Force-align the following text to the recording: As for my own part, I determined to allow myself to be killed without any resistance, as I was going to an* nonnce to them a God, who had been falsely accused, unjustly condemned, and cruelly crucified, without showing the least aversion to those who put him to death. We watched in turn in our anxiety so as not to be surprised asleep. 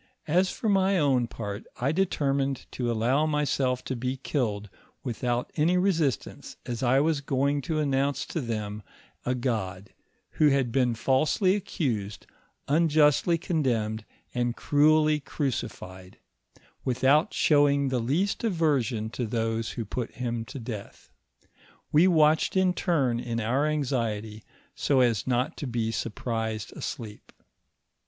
As 0.27 0.49
for 0.49 0.67
my 0.67 0.97
own 0.97 1.27
part, 1.27 1.63
I 1.79 1.91
determined 1.91 2.65
to 2.71 2.91
allow 2.91 3.27
myself 3.27 3.83
to 3.83 3.95
be 3.95 4.17
killed 4.17 4.67
without 5.03 5.51
any 5.55 5.77
resistance, 5.77 6.57
as 6.65 6.81
I 6.81 6.99
was 6.99 7.21
going 7.21 7.61
to 7.61 7.77
an* 7.77 7.91
nonnce 7.91 8.25
to 8.29 8.41
them 8.41 8.81
a 9.27 9.35
God, 9.35 9.93
who 10.39 10.47
had 10.49 10.71
been 10.71 10.95
falsely 10.95 11.53
accused, 11.53 12.25
unjustly 12.67 13.37
condemned, 13.37 14.03
and 14.33 14.57
cruelly 14.57 15.19
crucified, 15.19 16.17
without 16.83 17.31
showing 17.31 17.89
the 17.89 17.99
least 17.99 18.43
aversion 18.43 19.11
to 19.11 19.27
those 19.27 19.73
who 19.73 19.85
put 19.85 20.13
him 20.15 20.45
to 20.45 20.57
death. 20.57 21.11
We 21.91 22.07
watched 22.07 22.57
in 22.57 22.73
turn 22.73 23.19
in 23.19 23.39
our 23.39 23.67
anxiety 23.67 24.43
so 24.73 25.01
as 25.01 25.27
not 25.27 25.55
to 25.57 25.67
be 25.67 25.91
surprised 25.91 26.73
asleep. 26.75 27.31